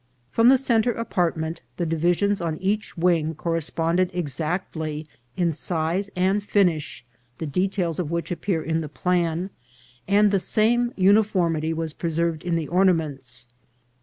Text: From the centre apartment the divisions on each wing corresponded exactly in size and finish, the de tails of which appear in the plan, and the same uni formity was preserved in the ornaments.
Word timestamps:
From 0.31 0.49
the 0.49 0.57
centre 0.57 0.93
apartment 0.93 1.61
the 1.77 1.85
divisions 1.85 2.41
on 2.41 2.57
each 2.57 2.97
wing 2.97 3.35
corresponded 3.35 4.09
exactly 4.15 5.07
in 5.37 5.51
size 5.51 6.09
and 6.15 6.43
finish, 6.43 7.05
the 7.37 7.45
de 7.45 7.67
tails 7.67 7.99
of 7.99 8.09
which 8.09 8.31
appear 8.31 8.63
in 8.63 8.81
the 8.81 8.89
plan, 8.89 9.51
and 10.07 10.31
the 10.31 10.39
same 10.39 10.91
uni 10.95 11.21
formity 11.21 11.71
was 11.71 11.93
preserved 11.93 12.41
in 12.41 12.55
the 12.55 12.67
ornaments. 12.67 13.47